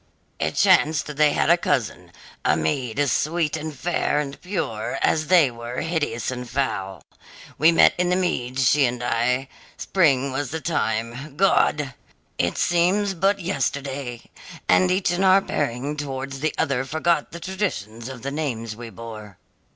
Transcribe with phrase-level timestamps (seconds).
[0.39, 2.11] "It chanced they had a cousin
[2.43, 7.03] a maid as sweet and fair and pure as they were hideous and foul.
[7.59, 9.47] We met in the meads she and I.
[9.77, 11.93] Spring was the time God!
[12.39, 14.23] It seems but yesterday!
[14.67, 18.89] and each in our bearing towards the other forgot the traditions of the names we
[18.89, 19.37] bore.